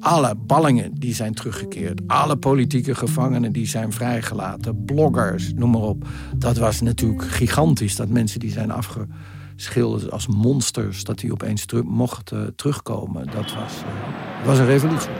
alle 0.00 0.34
ballingen 0.46 0.94
die 0.94 1.14
zijn 1.14 1.34
teruggekeerd. 1.34 2.00
Alle 2.06 2.36
politieke 2.36 2.94
gevangenen 2.94 3.52
die 3.52 3.66
zijn 3.66 3.92
vrijgelaten. 3.92 4.84
Bloggers, 4.84 5.52
noem 5.54 5.70
maar 5.70 5.80
op. 5.80 6.04
Dat 6.36 6.56
was 6.56 6.80
natuurlijk 6.80 7.24
gigantisch. 7.24 7.96
Dat 7.96 8.08
mensen 8.08 8.40
die 8.40 8.50
zijn 8.50 8.70
afgeschilderd 8.70 10.10
als 10.10 10.26
monsters... 10.26 11.04
dat 11.04 11.18
die 11.18 11.32
opeens 11.32 11.66
mochten 11.84 12.54
terugkomen. 12.56 13.26
Dat 13.26 13.54
was, 13.54 13.72
uh, 13.82 14.46
was 14.46 14.58
een 14.58 14.66
revolutie. 14.66 15.10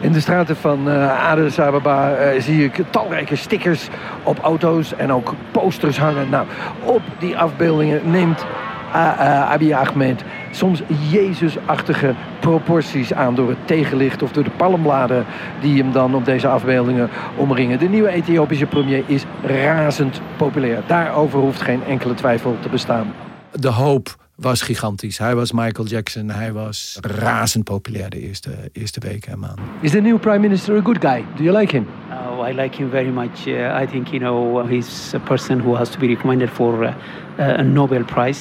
In 0.00 0.12
de 0.12 0.20
straten 0.20 0.56
van 0.56 0.88
uh, 0.88 1.30
Addis 1.30 1.60
Ababa 1.60 2.10
uh, 2.10 2.40
zie 2.40 2.64
ik 2.64 2.82
talrijke 2.90 3.36
stickers 3.36 3.88
op 4.22 4.38
auto's... 4.38 4.94
en 4.96 5.12
ook 5.12 5.34
posters 5.50 5.98
hangen. 5.98 6.30
Nou, 6.30 6.46
op 6.84 7.02
die 7.18 7.38
afbeeldingen 7.38 8.10
neemt 8.10 8.46
uh, 8.94 9.50
Abiy 9.50 9.72
Ahmed 9.72 10.24
soms 10.50 10.82
Jezusachtige 11.10 12.14
proporties 12.40 13.12
aan 13.12 13.34
door 13.34 13.48
het 13.48 13.66
tegenlicht 13.66 14.22
of 14.22 14.32
door 14.32 14.44
de 14.44 14.50
palmbladen 14.50 15.26
die 15.60 15.82
hem 15.82 15.92
dan 15.92 16.14
op 16.14 16.24
deze 16.24 16.48
afbeeldingen 16.48 17.10
omringen. 17.36 17.78
De 17.78 17.88
nieuwe 17.88 18.08
Ethiopische 18.08 18.66
premier 18.66 19.02
is 19.06 19.24
razend 19.42 20.20
populair. 20.36 20.82
Daarover 20.86 21.38
hoeft 21.38 21.60
geen 21.60 21.84
enkele 21.84 22.14
twijfel 22.14 22.56
te 22.60 22.68
bestaan. 22.68 23.12
De 23.52 23.70
hoop 23.70 24.16
was 24.38 24.62
gigantisch. 24.62 25.18
Hij 25.18 25.34
was 25.34 25.52
Michael 25.52 25.86
Jackson. 25.86 26.30
Hij 26.30 26.52
was 26.52 26.98
razend 27.00 27.64
populair 27.64 28.10
de 28.10 28.20
eerste, 28.20 28.70
eerste 28.72 29.00
weken 29.00 29.32
en 29.32 29.38
maanden. 29.38 29.64
Is 29.80 29.90
the 29.90 30.00
new 30.00 30.20
prime 30.20 30.38
minister 30.38 30.76
a 30.76 30.80
good 30.80 30.98
guy? 31.00 31.24
Do 31.36 31.42
you 31.42 31.58
like 31.58 31.76
him? 31.76 31.86
Oh, 32.10 32.48
I 32.48 32.52
like 32.52 32.76
him 32.76 32.90
very 32.90 33.10
much. 33.10 33.46
Uh, 33.46 33.82
I 33.82 33.86
think, 33.86 34.08
you 34.08 34.18
know, 34.18 34.68
he's 34.68 35.14
a 35.14 35.18
person 35.18 35.60
who 35.60 35.76
has 35.76 35.90
to 35.90 35.98
be 35.98 36.06
recommended 36.06 36.50
for 36.50 36.82
uh, 36.82 36.94
a 37.38 37.62
Nobel 37.62 38.04
Prize. 38.04 38.40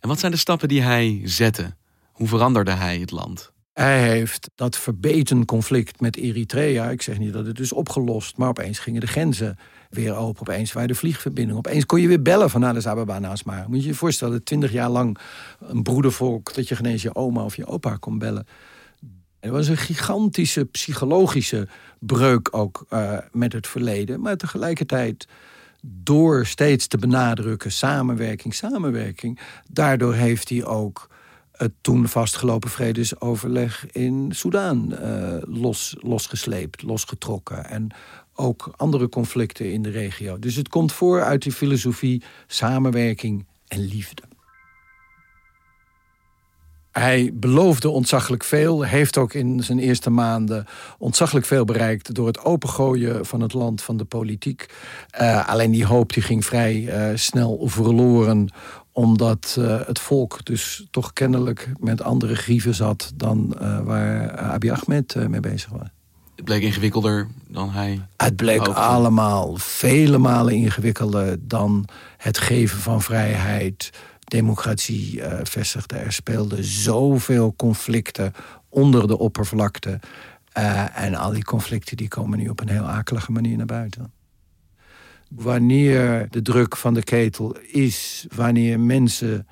En 0.00 0.08
wat 0.08 0.18
zijn 0.18 0.32
de 0.32 0.38
stappen 0.38 0.68
die 0.68 0.82
hij 0.82 1.20
zette? 1.24 1.74
Hoe 2.12 2.28
veranderde 2.28 2.70
hij 2.70 2.98
het 2.98 3.10
land? 3.10 3.52
Hij 3.72 4.08
heeft 4.08 4.50
dat 4.54 4.76
verbeten 4.76 5.44
conflict 5.44 6.00
met 6.00 6.16
Eritrea. 6.16 6.90
Ik 6.90 7.02
zeg 7.02 7.18
niet 7.18 7.32
dat 7.32 7.46
het 7.46 7.58
is 7.58 7.72
opgelost, 7.72 8.36
maar 8.36 8.48
opeens 8.48 8.78
gingen 8.78 9.00
de 9.00 9.06
grenzen 9.06 9.58
weer 9.90 10.16
open. 10.16 10.40
Opeens 10.40 10.72
waren 10.72 10.88
de 10.88 10.94
vliegverbindingen. 10.94 11.58
Opeens 11.58 11.86
kon 11.86 12.00
je 12.00 12.08
weer 12.08 12.22
bellen 12.22 12.50
van 12.50 12.62
Addis 12.62 12.86
Ababa 12.86 13.18
naar 13.18 13.30
Asmara. 13.30 13.68
Moet 13.68 13.82
je 13.82 13.88
je 13.88 13.94
voorstellen, 13.94 14.44
twintig 14.44 14.72
jaar 14.72 14.90
lang 14.90 15.18
een 15.58 15.82
broedervolk... 15.82 16.54
dat 16.54 16.68
je 16.68 16.76
geen 16.76 16.86
eens 16.86 17.02
je 17.02 17.14
oma 17.14 17.44
of 17.44 17.56
je 17.56 17.66
opa 17.66 17.96
kon 17.96 18.18
bellen. 18.18 18.46
Er 19.40 19.50
was 19.50 19.68
een 19.68 19.76
gigantische 19.76 20.64
psychologische 20.64 21.68
breuk 21.98 22.48
ook 22.50 22.86
uh, 22.90 23.18
met 23.32 23.52
het 23.52 23.66
verleden. 23.66 24.20
Maar 24.20 24.36
tegelijkertijd 24.36 25.28
door 25.82 26.46
steeds 26.46 26.86
te 26.86 26.98
benadrukken 26.98 27.72
samenwerking, 27.72 28.54
samenwerking... 28.54 29.40
daardoor 29.68 30.14
heeft 30.14 30.48
hij 30.48 30.64
ook 30.64 31.08
het 31.60 31.72
toen 31.80 32.08
vastgelopen 32.08 32.70
vredesoverleg 32.70 33.86
in 33.92 34.28
Soudaan 34.34 34.92
uh, 34.92 35.36
los, 35.40 35.96
losgesleept, 35.98 36.82
losgetrokken. 36.82 37.64
En 37.64 37.88
ook 38.34 38.72
andere 38.76 39.08
conflicten 39.08 39.72
in 39.72 39.82
de 39.82 39.90
regio. 39.90 40.38
Dus 40.38 40.54
het 40.54 40.68
komt 40.68 40.92
voor 40.92 41.22
uit 41.22 41.42
die 41.42 41.52
filosofie 41.52 42.22
samenwerking 42.46 43.46
en 43.68 43.80
liefde. 43.80 44.22
Hij 46.92 47.30
beloofde 47.34 47.88
ontzaglijk 47.88 48.44
veel, 48.44 48.82
heeft 48.82 49.18
ook 49.18 49.34
in 49.34 49.62
zijn 49.62 49.78
eerste 49.78 50.10
maanden 50.10 50.66
ontzaglijk 50.98 51.46
veel 51.46 51.64
bereikt 51.64 52.14
door 52.14 52.26
het 52.26 52.44
opengooien 52.44 53.26
van 53.26 53.40
het 53.40 53.52
land 53.52 53.82
van 53.82 53.96
de 53.96 54.04
politiek. 54.04 54.74
Uh, 55.20 55.48
alleen 55.48 55.70
die 55.70 55.86
hoop 55.86 56.12
die 56.12 56.22
ging 56.22 56.44
vrij 56.44 56.74
uh, 56.74 57.16
snel 57.16 57.60
verloren, 57.68 58.50
omdat 59.00 59.56
uh, 59.58 59.80
het 59.86 59.98
volk 59.98 60.44
dus 60.44 60.86
toch 60.90 61.12
kennelijk 61.12 61.72
met 61.78 62.02
andere 62.02 62.34
grieven 62.34 62.74
zat 62.74 63.12
dan 63.14 63.56
waar 63.84 64.38
Abiy 64.38 64.70
Ahmed 64.70 65.28
mee 65.28 65.40
bezig 65.40 65.70
was. 65.70 65.88
Het 66.36 66.44
bleek 66.44 66.62
ingewikkelder 66.62 67.28
dan 67.48 67.70
hij. 67.70 68.06
Het 68.16 68.36
bleek 68.36 68.58
hoopte. 68.58 68.80
allemaal 68.80 69.56
vele 69.56 70.18
malen 70.18 70.54
ingewikkelder 70.54 71.36
dan 71.40 71.88
het 72.16 72.38
geven 72.38 72.78
van 72.78 73.02
vrijheid 73.02 73.90
democratie 74.24 75.22
vestigde. 75.42 75.96
Er 75.96 76.12
speelden 76.12 76.64
zoveel 76.64 77.54
conflicten 77.56 78.32
onder 78.68 79.06
de 79.06 79.18
oppervlakte. 79.18 80.00
En 80.94 81.14
al 81.14 81.30
die 81.30 81.44
conflicten 81.44 81.96
die 81.96 82.08
komen 82.08 82.38
nu 82.38 82.48
op 82.48 82.60
een 82.60 82.68
heel 82.68 82.88
akelige 82.88 83.32
manier 83.32 83.56
naar 83.56 83.66
buiten. 83.66 84.12
Wanneer 85.30 86.26
de 86.30 86.42
druk 86.42 86.76
van 86.76 86.94
de 86.94 87.02
ketel 87.02 87.56
is, 87.58 88.26
wanneer 88.34 88.80
mensen 88.80 89.46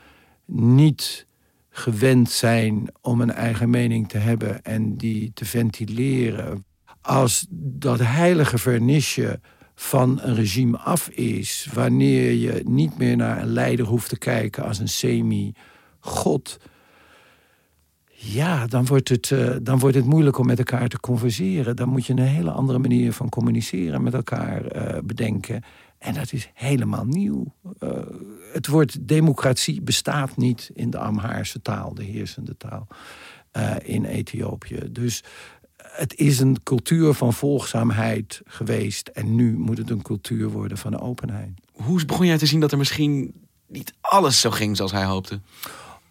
niet 0.46 1.26
gewend 1.70 2.30
zijn 2.30 2.88
om 3.00 3.20
een 3.20 3.32
eigen 3.32 3.70
mening 3.70 4.08
te 4.08 4.18
hebben 4.18 4.62
en 4.62 4.96
die 4.96 5.30
te 5.34 5.44
ventileren. 5.44 6.64
Als 7.00 7.46
dat 7.50 7.98
heilige 8.00 8.58
vernisje 8.58 9.40
van 9.74 10.20
een 10.22 10.34
regime 10.34 10.78
af 10.78 11.08
is, 11.08 11.68
wanneer 11.72 12.32
je 12.32 12.62
niet 12.64 12.98
meer 12.98 13.16
naar 13.16 13.42
een 13.42 13.52
leider 13.52 13.86
hoeft 13.86 14.08
te 14.08 14.18
kijken 14.18 14.64
als 14.64 14.78
een 14.78 14.88
semi-god, 14.88 16.58
ja, 18.20 18.66
dan 18.66 18.86
wordt, 18.86 19.08
het, 19.08 19.30
uh, 19.30 19.56
dan 19.62 19.78
wordt 19.78 19.96
het 19.96 20.04
moeilijk 20.04 20.38
om 20.38 20.46
met 20.46 20.58
elkaar 20.58 20.88
te 20.88 21.00
converseren. 21.00 21.76
Dan 21.76 21.88
moet 21.88 22.06
je 22.06 22.12
een 22.12 22.18
hele 22.18 22.50
andere 22.50 22.78
manier 22.78 23.12
van 23.12 23.28
communiceren 23.28 24.02
met 24.02 24.14
elkaar 24.14 24.76
uh, 24.76 24.98
bedenken. 25.04 25.62
En 25.98 26.14
dat 26.14 26.32
is 26.32 26.50
helemaal 26.54 27.04
nieuw. 27.04 27.54
Uh, 27.80 27.90
het 28.52 28.66
woord 28.66 29.08
democratie 29.08 29.82
bestaat 29.82 30.36
niet 30.36 30.70
in 30.74 30.90
de 30.90 30.98
Amhaarse 30.98 31.62
taal, 31.62 31.94
de 31.94 32.04
heersende 32.04 32.56
taal 32.56 32.86
in 33.82 34.04
Ethiopië. 34.04 34.80
Dus 34.90 35.24
het 35.76 36.14
is 36.14 36.40
een 36.40 36.62
cultuur 36.62 37.12
van 37.14 37.32
volgzaamheid 37.32 38.40
geweest. 38.44 39.08
En 39.08 39.34
nu 39.34 39.56
moet 39.56 39.78
het 39.78 39.90
een 39.90 40.02
cultuur 40.02 40.48
worden 40.48 40.78
van 40.78 41.00
openheid. 41.00 41.50
Hoe 41.72 42.04
begon 42.04 42.26
jij 42.26 42.38
te 42.38 42.46
zien 42.46 42.60
dat 42.60 42.72
er 42.72 42.78
misschien 42.78 43.32
niet 43.66 43.92
alles 44.00 44.40
zo 44.40 44.50
ging 44.50 44.76
zoals 44.76 44.92
hij 44.92 45.04
hoopte? 45.04 45.40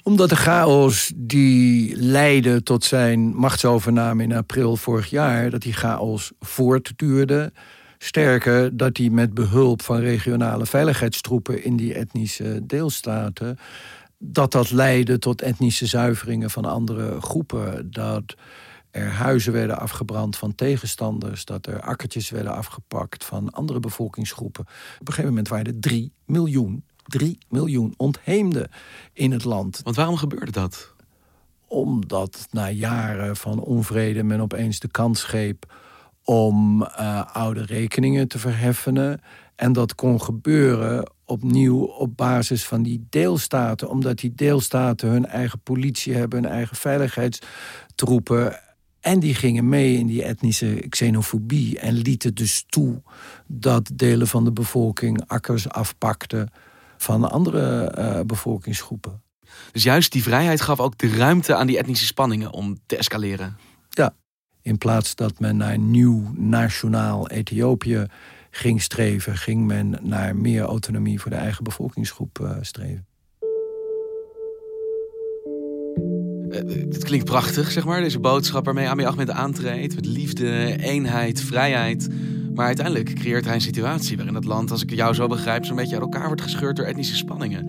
Omdat 0.08 0.30
de 0.30 0.36
chaos 0.36 1.12
die 1.16 1.96
leidde 1.96 2.64
tot 2.64 2.84
zijn 2.84 3.36
machtsovername 3.36 4.24
in 4.24 4.34
april 4.34 4.76
vorig 4.76 5.10
jaar... 5.10 5.50
dat 5.50 5.62
die 5.62 5.74
chaos 5.74 6.32
voortduurde. 6.40 7.52
Sterker, 7.98 8.78
dat 8.78 8.98
hij 8.98 9.10
met 9.10 9.34
behulp 9.34 9.82
van 9.82 10.00
regionale 10.00 10.66
veiligheidstroepen... 10.66 11.64
in 11.64 11.76
die 11.76 11.94
etnische 11.94 12.66
deelstaten 12.66 13.58
dat 14.18 14.52
dat 14.52 14.72
leidde 14.72 15.20
tot 15.20 15.42
etnische 15.42 15.86
zuiveringen 15.86 16.50
van 16.50 16.66
andere 16.66 17.22
groepen. 17.22 17.92
Dat 17.92 18.36
er 18.92 19.10
huizen 19.10 19.54
werden 19.54 19.80
afgebrand 19.80 20.38
van 20.38 20.56
tegenstanders... 20.56 21.46
dat 21.46 21.66
er 21.66 21.82
akkertjes 21.82 22.30
werden 22.30 22.54
afgepakt 22.56 23.26
van 23.26 23.50
andere 23.50 23.80
bevolkingsgroepen. 23.80 24.62
Op 24.64 25.00
een 25.00 25.08
gegeven 25.08 25.30
moment 25.30 25.48
waren 25.48 25.66
er 25.66 25.80
drie 25.80 26.14
miljoen, 26.26 26.84
drie 27.08 27.38
miljoen 27.50 27.94
ontheemden 27.98 28.70
in 29.14 29.32
het 29.32 29.44
land. 29.44 29.80
Want 29.84 29.96
waarom 29.96 30.18
gebeurde 30.18 30.52
dat? 30.52 30.94
Omdat 31.68 32.48
na 32.52 32.70
jaren 32.70 33.36
van 33.36 33.60
onvrede 33.60 34.24
men 34.24 34.42
opeens 34.42 34.80
de 34.80 34.88
kans 34.88 35.24
greep... 35.24 35.76
om 36.24 36.82
uh, 36.82 37.26
oude 37.34 37.66
rekeningen 37.66 38.28
te 38.28 38.40
verheffenen... 38.40 39.22
En 39.58 39.74
dat 39.74 39.96
kon 39.96 40.22
gebeuren 40.22 41.12
opnieuw 41.26 41.84
op 41.84 42.18
basis 42.18 42.66
van 42.66 42.84
die 42.84 43.06
deelstaten. 43.10 43.90
Omdat 43.90 44.18
die 44.18 44.34
deelstaten 44.36 45.10
hun 45.10 45.26
eigen 45.26 45.60
politie 45.60 46.14
hebben, 46.14 46.44
hun 46.44 46.52
eigen 46.52 46.76
veiligheidstroepen. 46.76 48.60
En 49.00 49.20
die 49.20 49.36
gingen 49.36 49.70
mee 49.70 49.98
in 49.98 50.08
die 50.08 50.24
etnische 50.24 50.86
xenofobie 50.90 51.80
en 51.80 51.94
lieten 51.94 52.36
dus 52.36 52.66
toe 52.70 53.02
dat 53.48 53.90
delen 53.94 54.28
van 54.28 54.44
de 54.44 54.52
bevolking 54.52 55.24
akkers 55.28 55.70
afpakten 55.70 56.52
van 56.98 57.32
andere 57.32 57.96
uh, 57.98 58.20
bevolkingsgroepen. 58.26 59.22
Dus 59.72 59.84
juist 59.84 60.12
die 60.12 60.24
vrijheid 60.24 60.62
gaf 60.62 60.80
ook 60.80 60.98
de 60.98 61.10
ruimte 61.10 61.56
aan 61.56 61.68
die 61.68 61.78
etnische 61.78 62.06
spanningen 62.06 62.52
om 62.52 62.78
te 62.86 62.98
escaleren. 62.98 63.58
Ja, 63.90 64.14
in 64.62 64.78
plaats 64.78 65.16
dat 65.16 65.40
men 65.40 65.58
naar 65.58 65.74
een 65.74 65.92
nieuw 65.92 66.32
nationaal 66.36 67.30
Ethiopië 67.30 68.06
ging 68.52 68.82
streven, 68.82 69.38
ging 69.38 69.66
men 69.66 70.00
naar 70.02 70.36
meer 70.36 70.64
autonomie 70.64 71.22
voor 71.22 71.32
de 71.32 71.38
eigen 71.38 71.64
bevolkingsgroep 71.64 72.40
uh, 72.42 72.52
streven. 72.62 73.06
het 76.66 77.04
klinkt 77.04 77.26
prachtig, 77.26 77.72
zeg 77.72 77.86
maar, 77.86 78.02
deze 78.02 78.20
boodschap 78.20 78.66
waarmee 78.66 78.88
Abiy 78.88 79.06
Ahmed 79.06 79.30
aantreedt. 79.30 79.96
Met 79.96 80.06
liefde, 80.06 80.78
eenheid, 80.80 81.42
vrijheid. 81.42 82.10
Maar 82.58 82.66
uiteindelijk 82.66 83.14
creëert 83.14 83.46
hij 83.46 83.54
een 83.54 83.62
situatie 83.62 84.18
waarin 84.18 84.36
het 84.36 84.46
land, 84.46 84.72
als 84.72 84.84
ik 84.84 84.94
jou 84.94 85.14
zo 85.14 85.28
begrijp, 85.28 85.66
zo'n 85.66 85.76
beetje 85.76 85.94
uit 85.94 86.04
elkaar 86.04 86.28
wordt 86.28 86.42
gescheurd 86.42 86.76
door 86.76 86.86
etnische 86.86 87.16
spanningen. 87.16 87.68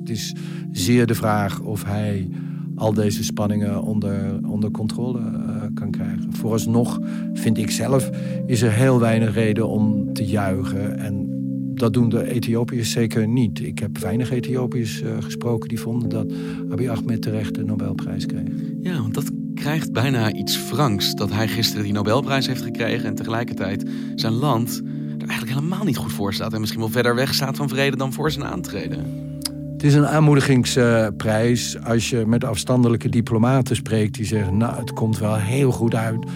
Het 0.00 0.10
is 0.10 0.34
zeer 0.72 1.06
de 1.06 1.14
vraag 1.14 1.60
of 1.60 1.84
hij 1.84 2.28
al 2.74 2.94
deze 2.94 3.24
spanningen 3.24 3.82
onder, 3.82 4.38
onder 4.46 4.70
controle 4.70 5.18
uh, 5.18 5.62
kan 5.74 5.90
krijgen. 5.90 6.32
Vooralsnog 6.32 7.00
vind 7.32 7.58
ik 7.58 7.70
zelf 7.70 8.10
is 8.46 8.62
er 8.62 8.72
heel 8.72 9.00
weinig 9.00 9.34
reden 9.34 9.68
om 9.68 10.12
te 10.12 10.26
juichen 10.26 10.98
en 10.98 11.26
dat 11.74 11.92
doen 11.92 12.08
de 12.08 12.24
Ethiopiërs 12.24 12.90
zeker 12.90 13.28
niet. 13.28 13.60
Ik 13.60 13.78
heb 13.78 13.98
weinig 13.98 14.30
Ethiopiërs 14.30 15.02
uh, 15.02 15.08
gesproken 15.20 15.68
die 15.68 15.80
vonden 15.80 16.08
dat 16.08 16.32
Abiy 16.70 16.88
Ahmed 16.88 17.22
terecht 17.22 17.54
de 17.54 17.64
Nobelprijs 17.64 18.26
kreeg. 18.26 18.52
Ja, 18.80 19.00
want 19.00 19.14
dat 19.14 19.30
krijgt 19.58 19.92
bijna 19.92 20.32
iets 20.32 20.56
Franks. 20.56 21.14
Dat 21.14 21.32
hij 21.32 21.48
gisteren 21.48 21.84
die 21.84 21.92
Nobelprijs 21.92 22.46
heeft 22.46 22.62
gekregen 22.62 23.08
en 23.08 23.14
tegelijkertijd 23.14 23.90
zijn 24.14 24.32
land 24.32 24.82
er 25.18 25.28
eigenlijk 25.28 25.58
helemaal 25.58 25.84
niet 25.84 25.96
goed 25.96 26.12
voor 26.12 26.34
staat. 26.34 26.52
En 26.52 26.60
misschien 26.60 26.80
wel 26.80 26.90
verder 26.90 27.14
weg 27.14 27.34
staat 27.34 27.56
van 27.56 27.68
vrede 27.68 27.96
dan 27.96 28.12
voor 28.12 28.30
zijn 28.30 28.44
aantreden. 28.44 29.26
Het 29.72 29.82
is 29.82 29.94
een 29.94 30.06
aanmoedigingsprijs 30.06 31.82
als 31.84 32.10
je 32.10 32.26
met 32.26 32.44
afstandelijke 32.44 33.08
diplomaten 33.08 33.76
spreekt 33.76 34.14
die 34.14 34.26
zeggen: 34.26 34.56
Nou, 34.56 34.76
het 34.76 34.92
komt 34.92 35.18
wel 35.18 35.36
heel 35.36 35.72
goed 35.72 35.94
uit. 35.94 36.26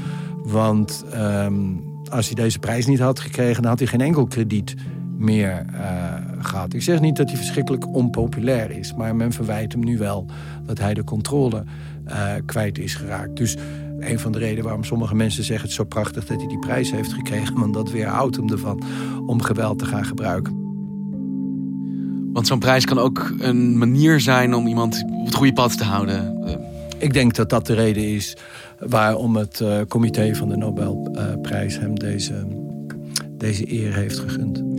Want 0.44 1.04
um, 1.14 1.82
als 2.10 2.26
hij 2.26 2.34
deze 2.34 2.58
prijs 2.58 2.86
niet 2.86 2.98
had 2.98 3.20
gekregen, 3.20 3.62
dan 3.62 3.70
had 3.70 3.78
hij 3.78 3.88
geen 3.88 4.00
enkel 4.00 4.26
krediet 4.26 4.74
meer 5.16 5.64
uh, 5.72 6.14
gehad. 6.38 6.74
Ik 6.74 6.82
zeg 6.82 7.00
niet 7.00 7.16
dat 7.16 7.28
hij 7.28 7.36
verschrikkelijk 7.36 7.94
onpopulair 7.94 8.70
is, 8.70 8.94
maar 8.94 9.16
men 9.16 9.32
verwijt 9.32 9.72
hem 9.72 9.84
nu 9.84 9.98
wel 9.98 10.26
dat 10.66 10.78
hij 10.78 10.94
de 10.94 11.04
controle 11.04 11.64
uh, 12.08 12.32
kwijt 12.46 12.78
is 12.78 12.94
geraakt. 12.94 13.36
Dus 13.36 13.56
een 14.00 14.18
van 14.18 14.32
de 14.32 14.38
redenen 14.38 14.64
waarom 14.64 14.84
sommige 14.84 15.14
mensen 15.14 15.44
zeggen 15.44 15.66
het 15.66 15.76
zo 15.76 15.84
prachtig 15.84 16.24
dat 16.24 16.38
hij 16.38 16.48
die 16.48 16.58
prijs 16.58 16.90
heeft 16.90 17.12
gekregen, 17.12 17.58
want 17.58 17.74
dat 17.74 17.90
weerhoudt 17.90 18.36
hem 18.36 18.50
ervan 18.50 18.82
om 19.26 19.42
geweld 19.42 19.78
te 19.78 19.84
gaan 19.84 20.04
gebruiken. 20.04 20.60
Want 22.32 22.46
zo'n 22.46 22.58
prijs 22.58 22.84
kan 22.84 22.98
ook 22.98 23.34
een 23.38 23.78
manier 23.78 24.20
zijn 24.20 24.54
om 24.54 24.66
iemand 24.66 25.04
op 25.06 25.24
het 25.24 25.34
goede 25.34 25.52
pad 25.52 25.78
te 25.78 25.84
houden. 25.84 26.40
Ik 26.98 27.12
denk 27.12 27.34
dat 27.34 27.50
dat 27.50 27.66
de 27.66 27.74
reden 27.74 28.14
is 28.14 28.36
waarom 28.78 29.36
het 29.36 29.60
uh, 29.60 29.80
comité 29.88 30.34
van 30.34 30.48
de 30.48 30.56
Nobelprijs 30.56 31.78
hem 31.78 31.98
deze, 31.98 32.46
deze 33.38 33.72
eer 33.72 33.94
heeft 33.94 34.18
gegund. 34.18 34.71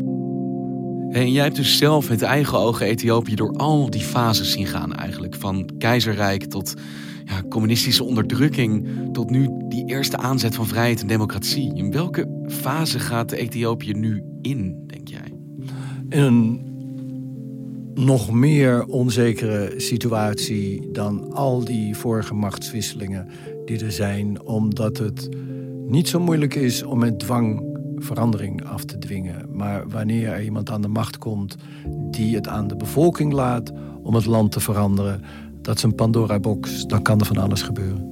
En 1.13 1.31
jij 1.31 1.43
hebt 1.43 1.55
dus 1.55 1.77
zelf 1.77 2.09
met 2.09 2.21
eigen 2.21 2.57
ogen 2.57 2.85
Ethiopië 2.85 3.35
door 3.35 3.55
al 3.55 3.89
die 3.89 4.01
fases 4.01 4.51
zien 4.51 4.65
gaan 4.65 4.93
eigenlijk. 4.93 5.35
Van 5.35 5.69
keizerrijk 5.77 6.43
tot 6.43 6.73
ja, 7.25 7.43
communistische 7.49 8.03
onderdrukking 8.03 8.87
tot 9.11 9.29
nu 9.29 9.49
die 9.67 9.85
eerste 9.85 10.17
aanzet 10.17 10.55
van 10.55 10.67
vrijheid 10.67 11.01
en 11.01 11.07
democratie. 11.07 11.75
In 11.75 11.91
welke 11.91 12.45
fase 12.47 12.99
gaat 12.99 13.31
Ethiopië 13.31 13.93
nu 13.93 14.23
in, 14.41 14.83
denk 14.87 15.07
jij? 15.07 15.33
In 16.09 16.21
een 16.21 16.71
nog 17.93 18.31
meer 18.31 18.85
onzekere 18.85 19.73
situatie 19.77 20.91
dan 20.91 21.33
al 21.33 21.63
die 21.63 21.95
vorige 21.95 22.33
machtswisselingen 22.33 23.27
die 23.65 23.83
er 23.83 23.91
zijn, 23.91 24.41
omdat 24.45 24.97
het 24.97 25.29
niet 25.87 26.07
zo 26.07 26.19
moeilijk 26.19 26.55
is 26.55 26.83
om 26.83 26.99
met 26.99 27.19
dwang 27.19 27.72
verandering 28.03 28.65
af 28.65 28.83
te 28.83 28.97
dwingen. 28.97 29.45
Maar 29.51 29.89
wanneer 29.89 30.27
er 30.27 30.43
iemand 30.43 30.69
aan 30.69 30.81
de 30.81 30.87
macht 30.87 31.17
komt 31.17 31.55
die 32.11 32.35
het 32.35 32.47
aan 32.47 32.67
de 32.67 32.75
bevolking 32.75 33.33
laat 33.33 33.71
om 34.01 34.15
het 34.15 34.25
land 34.25 34.51
te 34.51 34.59
veranderen, 34.59 35.21
dat 35.61 35.77
is 35.77 35.83
een 35.83 35.95
Pandora-box. 35.95 36.85
Dan 36.85 37.01
kan 37.01 37.19
er 37.19 37.25
van 37.25 37.37
alles 37.37 37.61
gebeuren. 37.61 38.11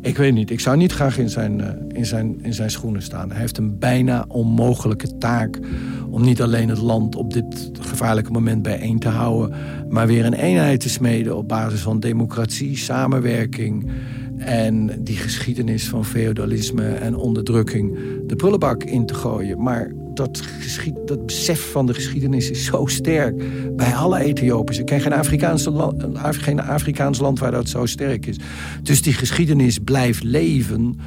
Ik 0.00 0.16
weet 0.16 0.34
niet, 0.34 0.50
ik 0.50 0.60
zou 0.60 0.76
niet 0.76 0.92
graag 0.92 1.18
in 1.18 1.28
zijn, 1.28 1.60
uh, 1.60 1.68
in, 1.88 2.06
zijn, 2.06 2.38
in 2.42 2.54
zijn 2.54 2.70
schoenen 2.70 3.02
staan. 3.02 3.30
Hij 3.30 3.40
heeft 3.40 3.58
een 3.58 3.78
bijna 3.78 4.24
onmogelijke 4.28 5.18
taak 5.18 5.60
om 6.10 6.22
niet 6.22 6.42
alleen 6.42 6.68
het 6.68 6.78
land 6.78 7.16
op 7.16 7.32
dit 7.32 7.70
gevaarlijke 7.80 8.30
moment 8.30 8.62
bijeen 8.62 8.98
te 8.98 9.08
houden, 9.08 9.56
maar 9.88 10.06
weer 10.06 10.24
een 10.24 10.34
eenheid 10.34 10.80
te 10.80 10.88
smeden 10.88 11.36
op 11.36 11.48
basis 11.48 11.80
van 11.80 12.00
democratie, 12.00 12.76
samenwerking 12.76 13.90
en 14.44 15.04
die 15.04 15.16
geschiedenis 15.16 15.88
van 15.88 16.04
feodalisme 16.04 16.88
en 16.88 17.16
onderdrukking 17.16 17.98
de 18.26 18.36
prullenbak 18.36 18.84
in 18.84 19.06
te 19.06 19.14
gooien. 19.14 19.62
Maar 19.62 19.92
dat, 20.14 20.42
dat 21.04 21.26
besef 21.26 21.70
van 21.70 21.86
de 21.86 21.94
geschiedenis 21.94 22.50
is 22.50 22.64
zo 22.64 22.86
sterk 22.86 23.44
bij 23.76 23.94
alle 23.94 24.18
Ethiopiërs. 24.18 24.78
Ik 24.78 24.86
ken 24.86 25.00
geen 25.00 25.12
Afrikaans, 25.12 25.68
Afrikaans 26.56 27.18
land 27.18 27.38
waar 27.38 27.50
dat 27.50 27.68
zo 27.68 27.86
sterk 27.86 28.26
is. 28.26 28.36
Dus 28.82 29.02
die 29.02 29.12
geschiedenis 29.12 29.78
blijft 29.78 30.22
leven, 30.22 30.98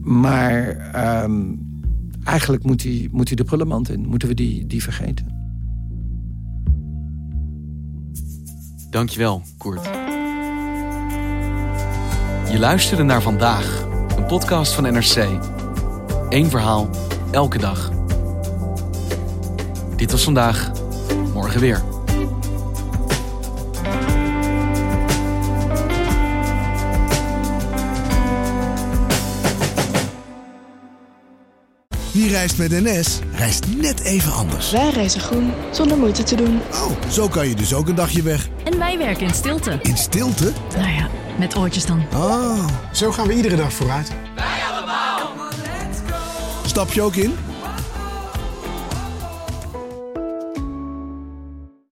maar 0.00 0.90
um, 1.24 1.58
eigenlijk 2.24 2.64
moet 2.64 2.82
hij 2.82 3.08
moet 3.12 3.26
die 3.26 3.36
de 3.36 3.44
prullenmand 3.44 3.90
in. 3.90 4.06
Moeten 4.06 4.28
we 4.28 4.34
die, 4.34 4.66
die 4.66 4.82
vergeten. 4.82 5.32
Dankjewel, 8.90 9.42
Koert. 9.56 10.03
Je 12.54 12.60
luisterde 12.60 13.02
naar 13.02 13.22
Vandaag, 13.22 13.86
een 14.16 14.26
podcast 14.26 14.72
van 14.72 14.84
NRC. 14.84 15.28
Eén 16.28 16.50
verhaal, 16.50 16.90
elke 17.30 17.58
dag. 17.58 17.90
Dit 19.96 20.10
was 20.10 20.24
vandaag, 20.24 20.70
morgen 21.32 21.60
weer. 21.60 21.82
Wie 32.12 32.28
reist 32.28 32.58
met 32.58 32.70
NS, 32.70 33.18
reist 33.32 33.66
net 33.76 34.00
even 34.00 34.32
anders. 34.32 34.70
Wij 34.70 34.90
reizen 34.90 35.20
groen, 35.20 35.52
zonder 35.70 35.98
moeite 35.98 36.22
te 36.22 36.36
doen. 36.36 36.60
Oh, 36.72 37.10
zo 37.10 37.28
kan 37.28 37.48
je 37.48 37.54
dus 37.54 37.74
ook 37.74 37.88
een 37.88 37.94
dagje 37.94 38.22
weg. 38.22 38.48
En 38.64 38.78
wij 38.78 38.98
werken 38.98 39.26
in 39.26 39.34
stilte. 39.34 39.78
In 39.82 39.96
stilte? 39.96 40.52
Nou 40.76 40.92
ja, 40.92 41.08
met 41.38 41.56
oortjes 41.56 41.86
dan. 41.86 42.02
Oh, 42.14 42.66
zo 42.92 43.12
gaan 43.12 43.26
we 43.26 43.34
iedere 43.34 43.56
dag 43.56 43.72
vooruit. 43.72 44.12
Stap 46.66 46.92
je 46.92 47.02
ook 47.02 47.14
in? 47.14 47.36